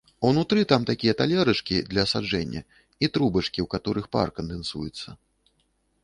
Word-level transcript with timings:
Унутры 0.27 0.61
там 0.69 0.81
такія 0.91 1.13
талерачкі 1.19 1.75
для 1.91 2.05
асаджэння 2.07 2.61
і 3.07 3.09
трубачкі, 3.17 3.59
у 3.67 3.69
каторых 3.75 4.05
пар 4.17 4.27
кандэнсуецца. 4.39 5.09